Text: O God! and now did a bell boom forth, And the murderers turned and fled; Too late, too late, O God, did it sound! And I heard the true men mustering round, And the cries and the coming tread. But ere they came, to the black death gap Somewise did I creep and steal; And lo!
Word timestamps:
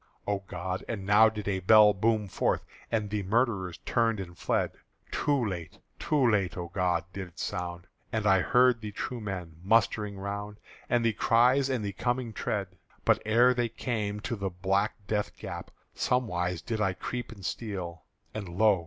O 0.25 0.39
God! 0.47 0.83
and 0.89 1.05
now 1.05 1.29
did 1.29 1.47
a 1.47 1.59
bell 1.59 1.93
boom 1.93 2.27
forth, 2.27 2.65
And 2.91 3.11
the 3.11 3.21
murderers 3.21 3.77
turned 3.85 4.19
and 4.19 4.35
fled; 4.35 4.71
Too 5.11 5.45
late, 5.47 5.77
too 5.99 6.27
late, 6.27 6.57
O 6.57 6.69
God, 6.69 7.03
did 7.13 7.27
it 7.27 7.37
sound! 7.37 7.85
And 8.11 8.25
I 8.25 8.39
heard 8.41 8.81
the 8.81 8.91
true 8.91 9.21
men 9.21 9.57
mustering 9.63 10.17
round, 10.17 10.57
And 10.89 11.05
the 11.05 11.13
cries 11.13 11.69
and 11.69 11.85
the 11.85 11.93
coming 11.93 12.33
tread. 12.33 12.69
But 13.05 13.21
ere 13.27 13.53
they 13.53 13.69
came, 13.69 14.19
to 14.21 14.35
the 14.35 14.49
black 14.49 14.95
death 15.05 15.37
gap 15.37 15.69
Somewise 15.93 16.63
did 16.63 16.81
I 16.81 16.93
creep 16.93 17.31
and 17.31 17.45
steal; 17.45 18.01
And 18.33 18.49
lo! 18.49 18.79